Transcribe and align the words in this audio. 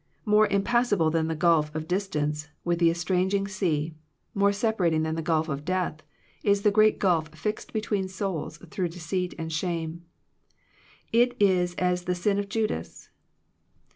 More 0.25 0.47
impassable 0.47 1.11
than 1.11 1.27
the 1.27 1.35
gulf 1.35 1.75
of 1.75 1.87
distance 1.87 2.47
with 2.65 2.79
the 2.79 2.89
estranging 2.89 3.47
sea, 3.47 3.93
more 4.33 4.51
separating 4.51 5.03
than 5.03 5.13
the 5.13 5.21
gulf 5.21 5.47
of 5.47 5.63
death, 5.63 6.01
is 6.41 6.63
the 6.63 6.71
great 6.71 6.97
gulf 6.97 7.27
fixed 7.35 7.71
between 7.71 8.07
souls 8.07 8.57
through 8.71 8.87
deceit 8.89 9.35
and 9.37 9.53
shame. 9.53 10.03
It 11.13 11.35
is 11.39 11.75
as 11.75 12.05
the 12.05 12.15
sin 12.15 12.39
of 12.39 12.49
Judas. 12.49 13.09